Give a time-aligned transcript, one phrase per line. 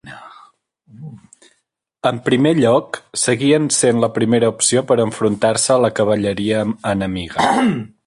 [2.11, 7.51] En primer lloc, seguien sent la primera opció per enfrontar-se a la cavalleria enemiga.